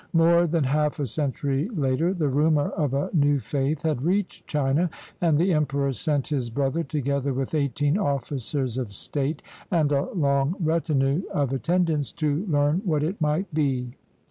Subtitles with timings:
[0.13, 4.89] More than half a century later, the rumor of a new faith had reached China,
[5.21, 10.53] and the emperor sent his brother, together with eighteen officers of state and a long
[10.53, 13.93] 53 CHINA retinue of attendants, to learn what it might be.